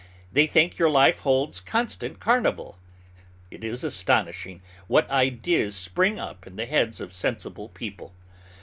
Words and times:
They 0.31 0.47
think 0.47 0.79
your 0.79 0.89
life 0.89 1.19
holds 1.19 1.59
constant 1.59 2.19
carnival. 2.19 2.79
It 3.51 3.63
is 3.63 3.83
astonishing 3.83 4.63
what 4.87 5.07
ideas 5.11 5.75
spring 5.75 6.19
up 6.19 6.47
in 6.47 6.55
the 6.55 6.65
heads 6.65 6.99
of 6.99 7.13
sensible 7.13 7.69
people. 7.69 8.15